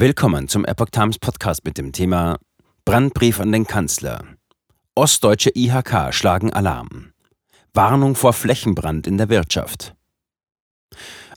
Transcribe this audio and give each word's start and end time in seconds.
Willkommen 0.00 0.46
zum 0.46 0.64
Epoch 0.64 0.90
Times 0.92 1.18
Podcast 1.18 1.64
mit 1.64 1.76
dem 1.76 1.90
Thema 1.90 2.38
Brandbrief 2.84 3.40
an 3.40 3.50
den 3.50 3.66
Kanzler. 3.66 4.22
Ostdeutsche 4.94 5.50
IHK 5.52 6.14
schlagen 6.14 6.52
Alarm. 6.52 7.10
Warnung 7.74 8.14
vor 8.14 8.32
Flächenbrand 8.32 9.08
in 9.08 9.18
der 9.18 9.28
Wirtschaft. 9.28 9.96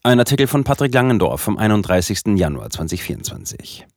Ein 0.04 0.20
Artikel 0.20 0.46
von 0.46 0.64
Patrick 0.64 0.94
Langendorf 0.94 1.42
vom 1.42 1.58
31. 1.58 2.38
Januar 2.38 2.70
2024. 2.70 3.88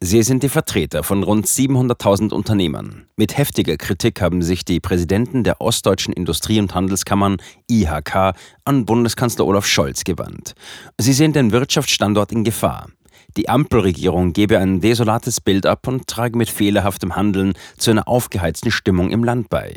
Sie 0.00 0.22
sind 0.24 0.42
die 0.42 0.48
Vertreter 0.48 1.04
von 1.04 1.22
rund 1.22 1.46
700.000 1.46 2.32
Unternehmern. 2.32 3.06
Mit 3.14 3.38
heftiger 3.38 3.76
Kritik 3.76 4.20
haben 4.20 4.42
sich 4.42 4.64
die 4.64 4.80
Präsidenten 4.80 5.44
der 5.44 5.60
Ostdeutschen 5.60 6.12
Industrie- 6.12 6.58
und 6.58 6.74
Handelskammern 6.74 7.36
IHK 7.70 8.34
an 8.64 8.86
Bundeskanzler 8.86 9.46
Olaf 9.46 9.66
Scholz 9.66 10.02
gewandt. 10.02 10.56
Sie 10.98 11.12
sehen 11.12 11.32
den 11.32 11.52
Wirtschaftsstandort 11.52 12.32
in 12.32 12.42
Gefahr. 12.42 12.88
Die 13.36 13.48
Ampelregierung 13.48 14.32
gebe 14.32 14.58
ein 14.58 14.80
desolates 14.80 15.40
Bild 15.40 15.66
ab 15.66 15.86
und 15.86 16.06
trage 16.06 16.38
mit 16.38 16.48
fehlerhaftem 16.48 17.16
Handeln 17.16 17.52
zu 17.76 17.90
einer 17.90 18.08
aufgeheizten 18.08 18.70
Stimmung 18.70 19.10
im 19.10 19.24
Land 19.24 19.50
bei. 19.50 19.74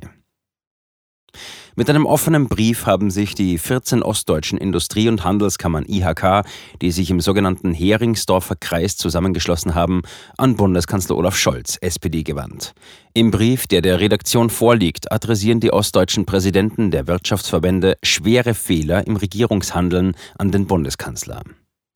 Mit 1.75 1.89
einem 1.89 2.05
offenen 2.05 2.47
Brief 2.47 2.85
haben 2.85 3.11
sich 3.11 3.35
die 3.35 3.57
14 3.57 4.03
ostdeutschen 4.03 4.57
Industrie- 4.57 5.07
und 5.07 5.23
Handelskammern 5.23 5.85
IHK, 5.87 6.43
die 6.81 6.91
sich 6.91 7.09
im 7.09 7.21
sogenannten 7.21 7.73
Heringsdorfer 7.73 8.55
Kreis 8.55 8.97
zusammengeschlossen 8.97 9.75
haben, 9.75 10.01
an 10.37 10.55
Bundeskanzler 10.55 11.15
Olaf 11.15 11.37
Scholz, 11.37 11.77
SPD, 11.79 12.23
gewandt. 12.23 12.73
Im 13.13 13.31
Brief, 13.31 13.67
der 13.67 13.81
der 13.81 13.99
Redaktion 13.99 14.49
vorliegt, 14.49 15.11
adressieren 15.11 15.59
die 15.59 15.71
ostdeutschen 15.71 16.25
Präsidenten 16.25 16.91
der 16.91 17.07
Wirtschaftsverbände 17.07 17.97
schwere 18.03 18.55
Fehler 18.55 19.07
im 19.07 19.15
Regierungshandeln 19.15 20.15
an 20.37 20.51
den 20.51 20.67
Bundeskanzler. 20.67 21.43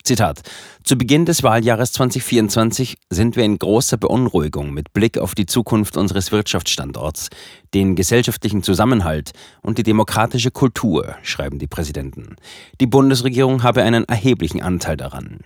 Zitat. 0.03 0.41
Zu 0.83 0.97
Beginn 0.97 1.25
des 1.25 1.43
Wahljahres 1.43 1.93
2024 1.93 2.97
sind 3.09 3.37
wir 3.37 3.45
in 3.45 3.57
großer 3.57 3.95
Beunruhigung 3.95 4.73
mit 4.73 4.91
Blick 4.91 5.17
auf 5.17 5.33
die 5.33 5.45
Zukunft 5.45 5.95
unseres 5.95 6.33
Wirtschaftsstandorts, 6.33 7.29
den 7.73 7.95
gesellschaftlichen 7.95 8.63
Zusammenhalt 8.63 9.31
und 9.61 9.77
die 9.77 9.83
demokratische 9.83 10.51
Kultur, 10.51 11.15
schreiben 11.21 11.57
die 11.57 11.67
Präsidenten. 11.67 12.35
Die 12.81 12.85
Bundesregierung 12.87 13.63
habe 13.63 13.83
einen 13.83 14.03
erheblichen 14.03 14.61
Anteil 14.61 14.97
daran. 14.97 15.39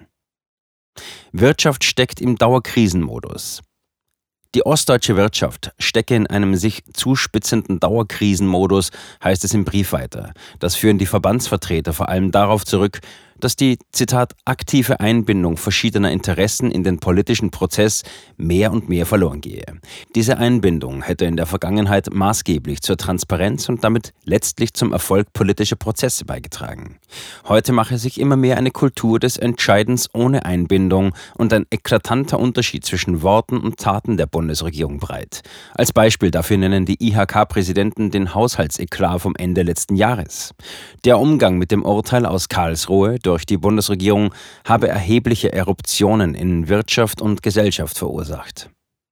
Wirtschaft 1.32 1.84
steckt 1.84 2.20
im 2.20 2.36
Dauerkrisenmodus. 2.36 3.62
Die 4.56 4.66
ostdeutsche 4.66 5.16
Wirtschaft 5.16 5.72
stecke 5.78 6.16
in 6.16 6.26
einem 6.26 6.56
sich 6.56 6.84
zuspitzenden 6.94 7.80
Dauerkrisenmodus, 7.80 8.90
heißt 9.24 9.44
es 9.44 9.54
im 9.54 9.66
Brief 9.66 9.92
weiter. 9.92 10.34
Das 10.58 10.76
führen 10.76 10.98
die 10.98 11.06
Verbandsvertreter 11.06 11.94
vor 11.94 12.10
allem 12.10 12.32
darauf 12.32 12.66
zurück, 12.66 13.02
dass 13.40 13.56
die, 13.56 13.78
Zitat, 13.92 14.34
aktive 14.46 15.00
Einbindung 15.00 15.58
verschiedener 15.58 16.12
Interessen 16.12 16.72
in 16.72 16.84
den 16.84 17.00
politischen 17.00 17.52
Prozess 17.52 18.04
mehr 18.38 18.72
und 18.72 18.90
mehr 18.90 19.06
verloren 19.06 19.42
gehe. 19.42 19.66
Diese 20.16 20.38
Einbindung 20.38 21.02
hätte 21.02 21.26
in 21.26 21.38
der 21.38 21.46
Vergangenheit 21.46 22.14
maßgeblich 22.14 22.82
zur 22.82 22.98
Transparenz 22.98 23.70
und 23.70 23.84
damit 23.84 24.14
letztlich 24.24 24.74
zum 24.74 24.94
Erfolg 24.94 25.34
politischer 25.34 25.76
Prozesse 25.76 26.26
beigetragen. 26.26 26.98
Heute 27.48 27.74
mache 27.74 27.98
sich 27.98 28.20
immer 28.20 28.36
mehr 28.36 28.58
eine 28.58 28.72
Kultur 28.72 29.20
des 29.20 29.38
Entscheidens 29.38 30.10
ohne 30.14 30.46
Einbindung 30.46 31.14
und 31.36 31.54
ein 31.54 31.66
eklatanter 31.70 32.40
Unterschied 32.40 32.86
zwischen 32.86 33.22
Worten 33.22 33.58
und 33.58 33.78
Taten 33.78 34.18
der 34.18 34.26
Bundesregierung 34.26 35.00
breit. 35.00 35.42
Als 35.74 35.94
Beispiel 35.94 36.32
dafür 36.32 36.58
nennen 36.58 36.86
die 36.86 36.98
IHK-Präsidenten 37.00 38.12
den 38.12 38.34
Haushaltseklar 38.34 39.20
vom 39.20 39.36
Ende 39.36 39.64
letzten 39.64 39.96
Jahres. 39.96 40.54
Der 41.06 41.20
Umgang 41.20 41.58
mit 41.58 41.72
dem 41.72 41.84
Urteil 41.84 42.26
aus 42.26 42.50
Karlsruhe 42.50 43.18
durch 43.28 43.46
die 43.46 43.58
Bundesregierung 43.58 44.34
habe 44.66 44.88
erhebliche 44.88 45.52
Eruptionen 45.52 46.34
in 46.34 46.70
Wirtschaft 46.70 47.22
und 47.22 47.44
Gesellschaft 47.44 47.98
verursacht. 47.98 48.70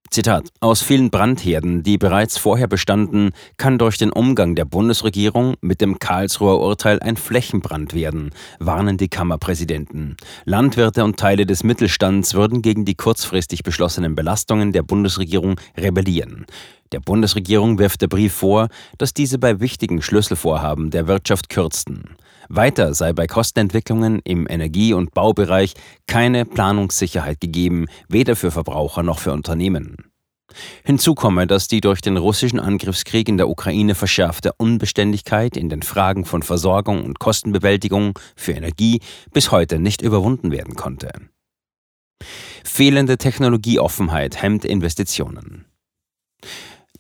Zitat: 0.10 0.48
Aus 0.62 0.82
vielen 0.82 1.10
Brandherden, 1.10 1.84
die 1.84 1.98
bereits 1.98 2.38
vorher 2.38 2.68
bestanden, 2.68 3.32
kann 3.58 3.78
durch 3.78 3.98
den 3.98 4.14
Umgang 4.14 4.56
der 4.56 4.64
Bundesregierung 4.64 5.56
mit 5.60 5.82
dem 5.82 6.00
Karlsruher 6.00 6.62
Urteil 6.62 7.02
ein 7.02 7.18
Flächenbrand 7.18 7.94
werden, 7.94 8.32
warnen 8.60 8.98
die 8.98 9.10
Kammerpräsidenten. 9.10 10.16
Landwirte 10.46 11.04
und 11.04 11.18
Teile 11.18 11.46
des 11.46 11.66
Mittelstands 11.66 12.34
würden 12.34 12.62
gegen 12.62 12.86
die 12.86 12.96
kurzfristig 12.96 13.64
beschlossenen 13.64 14.16
Belastungen 14.16 14.72
der 14.72 14.84
Bundesregierung 14.84 15.60
rebellieren. 15.78 16.46
Der 16.92 17.00
Bundesregierung 17.00 17.80
wirft 17.80 18.02
der 18.02 18.08
Brief 18.08 18.34
vor, 18.34 18.70
dass 18.98 19.14
diese 19.14 19.40
bei 19.40 19.60
wichtigen 19.60 20.02
Schlüsselvorhaben 20.02 20.92
der 20.92 21.08
Wirtschaft 21.08 21.50
kürzten. 21.50 22.16
Weiter 22.48 22.94
sei 22.94 23.12
bei 23.12 23.26
Kostenentwicklungen 23.26 24.22
im 24.24 24.48
Energie- 24.48 24.94
und 24.94 25.14
Baubereich 25.14 25.74
keine 26.08 26.46
Planungssicherheit 26.46 27.42
gegeben, 27.42 27.88
weder 28.08 28.36
für 28.36 28.52
Verbraucher 28.52 29.02
noch 29.02 29.20
für 29.20 29.34
Unternehmen. 29.34 29.98
Hinzu 30.84 31.16
komme, 31.16 31.48
dass 31.48 31.68
die 31.68 31.82
durch 31.82 32.02
den 32.02 32.18
russischen 32.18 32.60
Angriffskrieg 32.60 33.28
in 33.28 33.38
der 33.38 33.50
Ukraine 33.50 33.96
verschärfte 33.96 34.54
Unbeständigkeit 34.58 35.58
in 35.58 35.70
den 35.70 35.82
Fragen 35.82 36.24
von 36.24 36.44
Versorgung 36.44 37.04
und 37.04 37.20
Kostenbewältigung 37.20 38.18
für 38.36 38.54
Energie 38.54 39.02
bis 39.34 39.52
heute 39.52 39.80
nicht 39.80 40.02
überwunden 40.02 40.52
werden 40.52 40.76
konnte. 40.76 41.12
Fehlende 42.64 43.18
Technologieoffenheit 43.18 44.42
hemmt 44.42 44.66
Investitionen. 44.66 45.66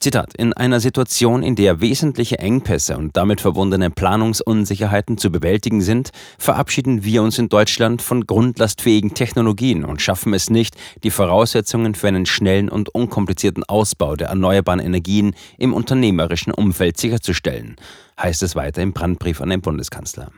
Zitat, 0.05 0.35
in 0.35 0.53
einer 0.53 0.79
Situation, 0.79 1.41
in 1.41 1.55
der 1.55 1.81
wesentliche 1.81 2.38
Engpässe 2.38 2.95
und 2.95 3.17
damit 3.17 3.41
verbundene 3.41 3.89
Planungsunsicherheiten 3.89 5.17
zu 5.17 5.31
bewältigen 5.31 5.81
sind, 5.81 6.11
verabschieden 6.38 7.03
wir 7.03 7.23
uns 7.23 7.39
in 7.39 7.49
Deutschland 7.49 8.03
von 8.03 8.27
grundlastfähigen 8.27 9.16
Technologien 9.16 9.83
und 9.83 10.03
schaffen 10.03 10.35
es 10.35 10.51
nicht, 10.51 10.75
die 11.03 11.09
Voraussetzungen 11.09 11.95
für 11.95 12.07
einen 12.07 12.27
schnellen 12.27 12.69
und 12.69 12.89
unkomplizierten 12.89 13.63
Ausbau 13.63 14.16
der 14.16 14.27
erneuerbaren 14.27 14.79
Energien 14.79 15.33
im 15.57 15.73
unternehmerischen 15.73 16.53
Umfeld 16.53 16.97
sicherzustellen, 16.97 17.75
heißt 18.22 18.43
es 18.43 18.55
weiter 18.55 18.83
im 18.83 18.93
Brandbrief 18.93 19.41
an 19.41 19.49
den 19.49 19.61
Bundeskanzler. 19.61 20.29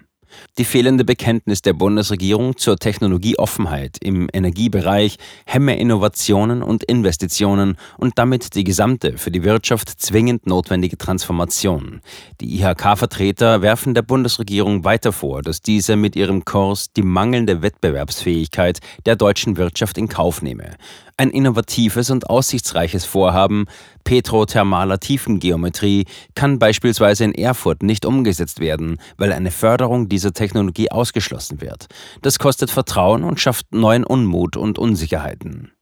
Die 0.57 0.65
fehlende 0.65 1.05
Bekenntnis 1.05 1.61
der 1.61 1.73
Bundesregierung 1.73 2.57
zur 2.57 2.77
Technologieoffenheit 2.77 3.97
im 4.01 4.27
Energiebereich 4.33 5.17
hemme 5.45 5.77
Innovationen 5.77 6.63
und 6.63 6.83
Investitionen 6.83 7.77
und 7.97 8.17
damit 8.17 8.55
die 8.55 8.63
gesamte 8.63 9.17
für 9.17 9.31
die 9.31 9.43
Wirtschaft 9.43 9.89
zwingend 10.01 10.47
notwendige 10.47 10.97
Transformation. 10.97 12.01
Die 12.41 12.59
IHK-Vertreter 12.59 13.61
werfen 13.61 13.93
der 13.93 14.01
Bundesregierung 14.01 14.83
weiter 14.83 15.11
vor, 15.11 15.41
dass 15.41 15.61
diese 15.61 15.95
mit 15.95 16.15
ihrem 16.15 16.43
Kurs 16.45 16.91
die 16.91 17.03
mangelnde 17.03 17.61
Wettbewerbsfähigkeit 17.61 18.79
der 19.05 19.15
deutschen 19.15 19.57
Wirtschaft 19.57 19.97
in 19.97 20.07
Kauf 20.07 20.41
nehme. 20.41 20.75
Ein 21.17 21.31
innovatives 21.31 22.11
und 22.11 22.29
aussichtsreiches 22.29 23.05
Vorhaben 23.05 23.65
petrothermaler 24.07 25.01
Tiefengeometrie 25.01 26.05
kann 26.33 26.59
beispielsweise 26.59 27.25
in 27.25 27.35
Erfurt 27.35 27.83
nicht 27.83 28.05
umgesetzt 28.05 28.61
werden, 28.61 29.01
weil 29.17 29.33
eine 29.33 29.51
Förderung 29.51 30.07
dieser 30.07 30.31
Technologie 30.31 30.89
ausgeschlossen 30.89 31.59
wird. 31.59 31.87
Das 32.21 32.39
kostet 32.39 32.71
Vertrauen 32.71 33.25
und 33.25 33.41
schafft 33.41 33.73
neuen 33.73 34.05
Unmut 34.05 34.55
und 34.55 34.79
Unsicherheiten. 34.79 35.73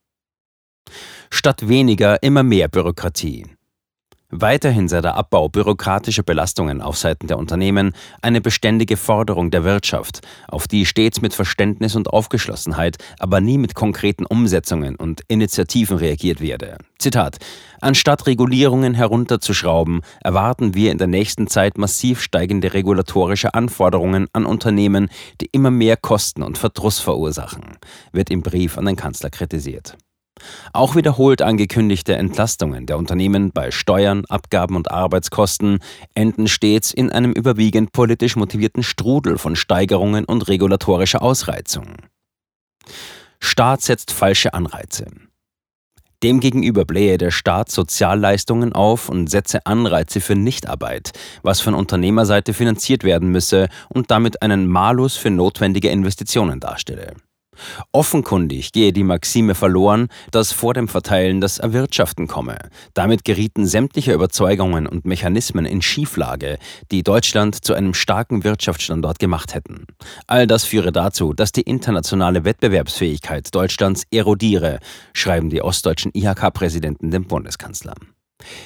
Statt 1.29 1.69
weniger 1.69 2.23
immer 2.23 2.41
mehr 2.41 2.67
Bürokratie. 2.67 3.45
Weiterhin 4.37 4.89
sei 4.89 4.99
der 4.99 5.15
Abbau 5.15 5.47
bürokratischer 5.47 6.23
Belastungen 6.23 6.81
auf 6.81 6.97
Seiten 6.97 7.27
der 7.27 7.37
Unternehmen 7.37 7.93
eine 8.21 8.41
beständige 8.41 8.97
Forderung 8.97 9.49
der 9.49 9.63
Wirtschaft, 9.63 10.19
auf 10.49 10.67
die 10.67 10.85
stets 10.85 11.21
mit 11.21 11.33
Verständnis 11.33 11.95
und 11.95 12.09
Aufgeschlossenheit, 12.09 12.97
aber 13.17 13.39
nie 13.39 13.57
mit 13.57 13.75
konkreten 13.75 14.25
Umsetzungen 14.25 14.97
und 14.97 15.21
Initiativen 15.29 15.97
reagiert 15.97 16.41
werde. 16.41 16.79
Zitat 16.99 17.37
Anstatt 17.79 18.27
Regulierungen 18.27 18.93
herunterzuschrauben, 18.93 20.01
erwarten 20.21 20.73
wir 20.73 20.91
in 20.91 20.97
der 20.97 21.07
nächsten 21.07 21.47
Zeit 21.47 21.77
massiv 21.77 22.21
steigende 22.21 22.73
regulatorische 22.73 23.53
Anforderungen 23.53 24.27
an 24.33 24.45
Unternehmen, 24.45 25.07
die 25.39 25.47
immer 25.53 25.71
mehr 25.71 25.95
Kosten 25.95 26.43
und 26.43 26.57
Verdruss 26.57 26.99
verursachen, 26.99 27.77
wird 28.11 28.29
im 28.31 28.41
Brief 28.41 28.77
an 28.77 28.85
den 28.85 28.97
Kanzler 28.97 29.29
kritisiert. 29.29 29.95
Auch 30.73 30.95
wiederholt 30.95 31.41
angekündigte 31.41 32.15
Entlastungen 32.15 32.85
der 32.85 32.97
Unternehmen 32.97 33.51
bei 33.51 33.71
Steuern, 33.71 34.25
Abgaben 34.25 34.75
und 34.75 34.91
Arbeitskosten 34.91 35.79
enden 36.13 36.47
stets 36.47 36.93
in 36.93 37.11
einem 37.11 37.31
überwiegend 37.31 37.91
politisch 37.91 38.35
motivierten 38.35 38.83
Strudel 38.83 39.37
von 39.37 39.55
Steigerungen 39.55 40.25
und 40.25 40.47
regulatorischer 40.47 41.21
Ausreizung. 41.21 41.95
Staat 43.39 43.81
setzt 43.81 44.11
falsche 44.11 44.53
Anreize. 44.53 45.05
Demgegenüber 46.23 46.85
blähe 46.85 47.17
der 47.17 47.31
Staat 47.31 47.69
Sozialleistungen 47.69 48.73
auf 48.73 49.09
und 49.09 49.29
setze 49.29 49.65
Anreize 49.65 50.21
für 50.21 50.35
Nichtarbeit, 50.35 51.11
was 51.43 51.61
von 51.61 51.75
Unternehmerseite 51.75 52.53
finanziert 52.53 53.03
werden 53.03 53.29
müsse 53.29 53.67
und 53.89 54.11
damit 54.11 54.41
einen 54.41 54.67
Malus 54.67 55.17
für 55.17 55.29
notwendige 55.29 55.89
Investitionen 55.89 56.59
darstelle. 56.59 57.13
Offenkundig 57.91 58.71
gehe 58.71 58.93
die 58.93 59.03
Maxime 59.03 59.55
verloren, 59.55 60.07
dass 60.31 60.51
vor 60.51 60.73
dem 60.73 60.87
Verteilen 60.87 61.41
das 61.41 61.59
Erwirtschaften 61.59 62.27
komme. 62.27 62.57
Damit 62.93 63.25
gerieten 63.25 63.65
sämtliche 63.65 64.13
Überzeugungen 64.13 64.87
und 64.87 65.05
Mechanismen 65.05 65.65
in 65.65 65.81
Schieflage, 65.81 66.57
die 66.91 67.03
Deutschland 67.03 67.63
zu 67.63 67.73
einem 67.73 67.93
starken 67.93 68.43
Wirtschaftsstandort 68.43 69.19
gemacht 69.19 69.53
hätten. 69.53 69.85
All 70.27 70.47
das 70.47 70.63
führe 70.63 70.91
dazu, 70.91 71.33
dass 71.33 71.51
die 71.51 71.61
internationale 71.61 72.45
Wettbewerbsfähigkeit 72.45 73.53
Deutschlands 73.53 74.03
erodiere, 74.11 74.79
schreiben 75.13 75.49
die 75.49 75.61
ostdeutschen 75.61 76.11
IHK-Präsidenten 76.13 77.11
dem 77.11 77.25
Bundeskanzler. 77.25 77.95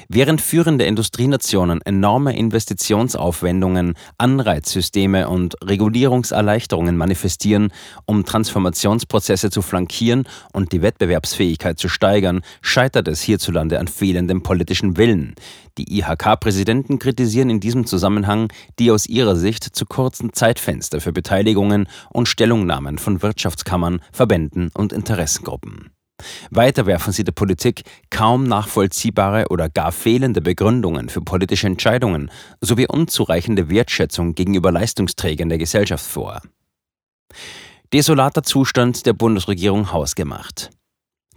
Während 0.07 0.41
führende 0.41 0.85
Industrienationen 0.85 1.81
enorme 1.83 2.35
Investitionsaufwendungen, 2.35 3.93
Anreizsysteme 4.17 5.29
und 5.29 5.55
Regulierungserleichterungen 5.63 6.97
manifestieren, 6.97 7.71
um 8.05 8.25
Transformationsprozesse 8.25 9.51
zu 9.51 9.61
flankieren 9.61 10.27
und 10.51 10.71
die 10.71 10.81
Wettbewerbsfähigkeit 10.81 11.77
zu 11.77 11.89
steigern, 11.89 12.41
scheitert 12.61 13.07
es 13.07 13.21
hierzulande 13.21 13.79
an 13.79 13.87
fehlendem 13.87 14.41
politischen 14.41 14.97
Willen. 14.97 15.35
Die 15.77 15.99
IHK-Präsidenten 15.99 16.97
kritisieren 16.97 17.51
in 17.51 17.59
diesem 17.59 17.85
Zusammenhang 17.85 18.51
die 18.79 18.91
aus 18.91 19.05
ihrer 19.05 19.35
Sicht 19.35 19.63
zu 19.63 19.85
kurzen 19.85 20.33
Zeitfenster 20.33 21.01
für 21.01 21.13
Beteiligungen 21.13 21.87
und 22.11 22.27
Stellungnahmen 22.27 22.97
von 22.97 23.21
Wirtschaftskammern, 23.21 24.01
Verbänden 24.11 24.71
und 24.73 24.91
Interessengruppen. 24.91 25.91
Weiter 26.51 26.85
werfen 26.85 27.13
sie 27.13 27.23
der 27.23 27.31
Politik 27.31 27.83
kaum 28.09 28.43
nachvollziehbare 28.43 29.47
oder 29.49 29.69
gar 29.69 29.91
fehlende 29.91 30.41
Begründungen 30.41 31.09
für 31.09 31.21
politische 31.21 31.67
Entscheidungen 31.67 32.31
sowie 32.61 32.87
unzureichende 32.87 33.69
Wertschätzung 33.69 34.35
gegenüber 34.35 34.71
Leistungsträgern 34.71 35.49
der 35.49 35.57
Gesellschaft 35.57 36.05
vor. 36.05 36.41
Desolater 37.93 38.43
Zustand 38.43 39.05
der 39.05 39.13
Bundesregierung 39.13 39.91
hausgemacht. 39.91 40.69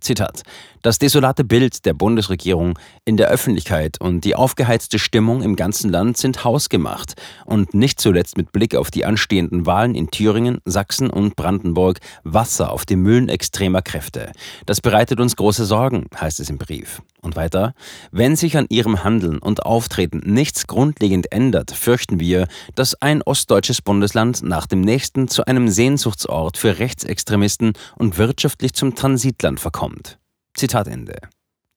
Zitat. 0.01 0.43
Das 0.83 0.99
desolate 0.99 1.45
Bild 1.45 1.87
der 1.87 1.95
Bundesregierung 1.95 2.77
in 3.05 3.17
der 3.17 3.29
Öffentlichkeit 3.29 4.01
und 4.01 4.25
die 4.25 4.35
aufgeheizte 4.35 4.99
Stimmung 4.99 5.41
im 5.43 5.55
ganzen 5.55 5.89
Land 5.89 6.17
sind 6.17 6.43
hausgemacht 6.43 7.15
und 7.47 7.73
nicht 7.73 8.01
zuletzt 8.01 8.37
mit 8.37 8.51
Blick 8.51 8.75
auf 8.75 8.91
die 8.91 9.05
anstehenden 9.05 9.65
Wahlen 9.65 9.95
in 9.95 10.11
Thüringen, 10.11 10.59
Sachsen 10.65 11.09
und 11.09 11.37
Brandenburg 11.37 12.01
Wasser 12.25 12.73
auf 12.73 12.85
die 12.85 12.97
Mühlen 12.97 13.29
extremer 13.29 13.81
Kräfte. 13.81 14.33
Das 14.67 14.81
bereitet 14.81 15.21
uns 15.21 15.37
große 15.37 15.67
Sorgen, 15.67 16.07
heißt 16.21 16.41
es 16.41 16.51
im 16.51 16.59
Brief. 16.59 17.01
Und 17.21 17.37
weiter, 17.37 17.75
wenn 18.11 18.35
sich 18.35 18.57
an 18.57 18.67
ihrem 18.69 19.05
Handeln 19.05 19.39
und 19.39 19.65
Auftreten 19.65 20.23
nichts 20.25 20.67
grundlegend 20.67 21.31
ändert, 21.31 21.71
fürchten 21.71 22.19
wir, 22.19 22.49
dass 22.75 23.01
ein 23.01 23.23
ostdeutsches 23.23 23.83
Bundesland 23.83 24.43
nach 24.43 24.67
dem 24.67 24.81
nächsten 24.81 25.29
zu 25.29 25.45
einem 25.45 25.69
Sehnsuchtsort 25.69 26.57
für 26.57 26.81
Rechtsextremisten 26.81 27.75
und 27.95 28.19
wirtschaftlich 28.19 28.75
zum 28.75 28.97
Transitland 28.97 29.61
verkommt. 29.61 30.19
Zitat 30.55 30.89
Ende. 30.89 31.17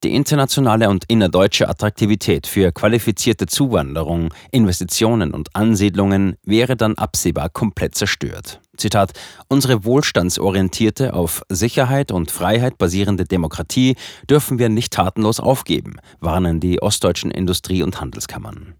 Die 0.03 0.13
internationale 0.13 0.89
und 0.89 1.05
innerdeutsche 1.07 1.67
Attraktivität 1.67 2.45
für 2.45 2.71
qualifizierte 2.71 3.47
Zuwanderung, 3.47 4.31
Investitionen 4.51 5.33
und 5.33 5.55
Ansiedlungen 5.55 6.35
wäre 6.43 6.75
dann 6.75 6.95
absehbar 6.95 7.49
komplett 7.49 7.95
zerstört. 7.95 8.61
Zitat, 8.77 9.13
unsere 9.47 9.83
wohlstandsorientierte, 9.83 11.15
auf 11.15 11.41
Sicherheit 11.49 12.11
und 12.11 12.29
Freiheit 12.29 12.77
basierende 12.77 13.23
Demokratie 13.23 13.95
dürfen 14.29 14.59
wir 14.59 14.69
nicht 14.69 14.93
tatenlos 14.93 15.39
aufgeben, 15.39 15.95
warnen 16.19 16.59
die 16.59 16.81
ostdeutschen 16.83 17.31
Industrie- 17.31 17.81
und 17.81 17.99
Handelskammern. 17.99 18.75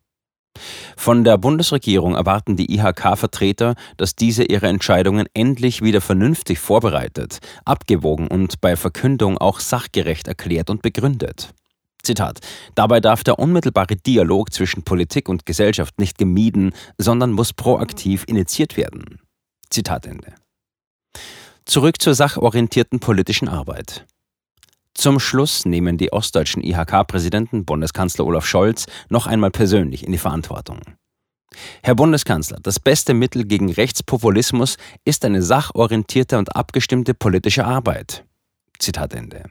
Von 0.98 1.24
der 1.24 1.38
Bundesregierung 1.38 2.16
erwarten 2.16 2.56
die 2.56 2.74
IHK-Vertreter, 2.74 3.75
dass 3.98 4.16
diese 4.16 4.44
ihre 4.44 4.68
Entscheidungen 4.68 5.28
endlich 5.34 5.81
wieder 5.81 6.02
vernünftig 6.02 6.60
vorbereitet, 6.60 7.40
abgewogen 7.66 8.28
und 8.28 8.62
bei 8.62 8.75
Verkündung 8.75 9.38
auch 9.38 9.60
sachgerecht 9.60 10.28
erklärt 10.28 10.69
und 10.69 10.81
begründet. 10.81 11.54
Zitat. 12.04 12.40
Dabei 12.75 13.00
darf 13.00 13.24
der 13.24 13.40
unmittelbare 13.40 13.96
Dialog 13.96 14.54
zwischen 14.54 14.84
Politik 14.84 15.28
und 15.28 15.46
Gesellschaft 15.46 16.00
nicht 16.00 16.18
gemieden, 16.18 16.74
sondern 16.98 17.31
muss 17.31 17.51
proaktiv 17.51 18.24
initiiert 18.28 18.78
werden. 18.78 19.19
Zitat 19.69 20.06
Ende. 20.06 20.34
Zurück 21.66 22.00
zur 22.00 22.13
sachorientierten 22.13 23.00
politischen 23.00 23.48
Arbeit. 23.48 24.06
Zum 24.95 25.19
Schluss 25.19 25.65
nehmen 25.65 25.97
die 25.97 26.13
ostdeutschen 26.13 26.63
IHK-Präsidenten 26.63 27.65
Bundeskanzler 27.65 28.25
Olaf 28.25 28.45
Scholz 28.45 28.86
noch 29.09 29.27
einmal 29.27 29.51
persönlich 29.51 30.06
in 30.06 30.12
die 30.13 30.18
Verantwortung. 30.18 30.80
Herr 31.83 31.95
Bundeskanzler, 31.95 32.59
das 32.63 32.80
beste 32.80 33.13
Mittel 33.13 33.45
gegen 33.45 33.71
Rechtspopulismus 33.71 34.77
ist 35.03 35.25
eine 35.25 35.42
sachorientierte 35.42 36.38
und 36.38 36.56
abgestimmte 36.56 37.13
politische 37.13 37.65
Arbeit. 37.65 38.25
Zitat 38.80 39.13
Ende. 39.13 39.44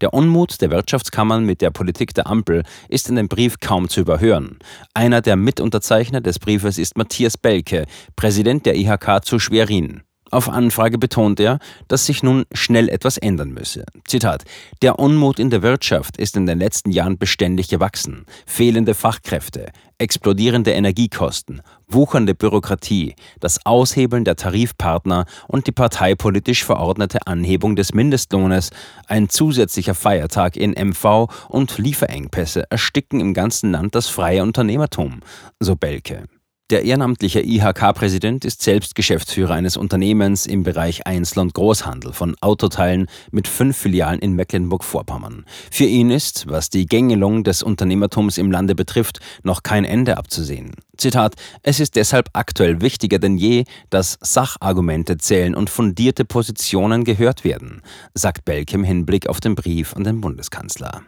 Der 0.00 0.14
Unmut 0.14 0.60
der 0.62 0.70
Wirtschaftskammern 0.70 1.44
mit 1.44 1.60
der 1.60 1.70
Politik 1.70 2.14
der 2.14 2.26
Ampel 2.26 2.62
ist 2.88 3.08
in 3.08 3.16
dem 3.16 3.28
Brief 3.28 3.60
kaum 3.60 3.88
zu 3.88 4.00
überhören. 4.00 4.58
Einer 4.94 5.20
der 5.20 5.36
Mitunterzeichner 5.36 6.20
des 6.20 6.38
Briefes 6.38 6.78
ist 6.78 6.96
Matthias 6.96 7.36
Belke, 7.36 7.84
Präsident 8.16 8.64
der 8.64 8.76
IHK 8.76 9.24
zu 9.24 9.38
Schwerin. 9.38 10.02
Auf 10.30 10.48
Anfrage 10.48 10.96
betont 10.96 11.40
er, 11.40 11.58
dass 11.88 12.06
sich 12.06 12.22
nun 12.22 12.44
schnell 12.52 12.88
etwas 12.88 13.18
ändern 13.18 13.50
müsse. 13.50 13.84
Zitat: 14.06 14.44
Der 14.80 14.98
Unmut 14.98 15.38
in 15.38 15.50
der 15.50 15.62
Wirtschaft 15.62 16.16
ist 16.16 16.36
in 16.36 16.46
den 16.46 16.58
letzten 16.58 16.90
Jahren 16.90 17.18
beständig 17.18 17.68
gewachsen. 17.68 18.26
Fehlende 18.46 18.94
Fachkräfte, 18.94 19.72
explodierende 19.98 20.72
Energiekosten, 20.72 21.62
wuchernde 21.88 22.34
Bürokratie, 22.34 23.14
das 23.40 23.66
Aushebeln 23.66 24.24
der 24.24 24.36
Tarifpartner 24.36 25.26
und 25.48 25.66
die 25.66 25.72
parteipolitisch 25.72 26.64
verordnete 26.64 27.26
Anhebung 27.26 27.74
des 27.76 27.92
Mindestlohnes, 27.92 28.70
ein 29.08 29.28
zusätzlicher 29.28 29.94
Feiertag 29.94 30.56
in 30.56 30.72
MV 30.72 31.28
und 31.48 31.76
Lieferengpässe 31.78 32.70
ersticken 32.70 33.20
im 33.20 33.34
ganzen 33.34 33.72
Land 33.72 33.94
das 33.94 34.06
freie 34.06 34.42
Unternehmertum, 34.42 35.20
so 35.58 35.76
Belke. 35.76 36.24
Der 36.70 36.84
ehrenamtliche 36.84 37.40
IHK-Präsident 37.40 38.44
ist 38.44 38.62
selbst 38.62 38.94
Geschäftsführer 38.94 39.54
eines 39.54 39.76
Unternehmens 39.76 40.46
im 40.46 40.62
Bereich 40.62 41.04
Einzel- 41.04 41.40
und 41.40 41.52
Großhandel 41.52 42.12
von 42.12 42.36
Autoteilen 42.40 43.08
mit 43.32 43.48
fünf 43.48 43.76
Filialen 43.76 44.20
in 44.20 44.34
Mecklenburg-Vorpommern. 44.34 45.46
Für 45.72 45.86
ihn 45.86 46.12
ist, 46.12 46.48
was 46.48 46.70
die 46.70 46.86
Gängelung 46.86 47.42
des 47.42 47.64
Unternehmertums 47.64 48.38
im 48.38 48.52
Lande 48.52 48.76
betrifft, 48.76 49.18
noch 49.42 49.64
kein 49.64 49.84
Ende 49.84 50.16
abzusehen. 50.16 50.70
Zitat: 50.96 51.34
Es 51.64 51.80
ist 51.80 51.96
deshalb 51.96 52.28
aktuell 52.34 52.80
wichtiger 52.80 53.18
denn 53.18 53.36
je, 53.36 53.64
dass 53.88 54.16
Sachargumente 54.20 55.18
zählen 55.18 55.56
und 55.56 55.70
fundierte 55.70 56.24
Positionen 56.24 57.02
gehört 57.02 57.42
werden, 57.42 57.82
sagt 58.14 58.44
Belk 58.44 58.72
im 58.72 58.84
Hinblick 58.84 59.28
auf 59.28 59.40
den 59.40 59.56
Brief 59.56 59.96
an 59.96 60.04
den 60.04 60.20
Bundeskanzler. 60.20 61.02